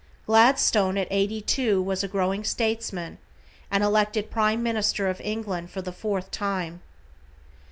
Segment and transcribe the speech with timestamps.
[0.25, 3.19] Gladstone at eighty two was a growing statesman,
[3.69, 6.81] and elected prime minister of England for the fourth time.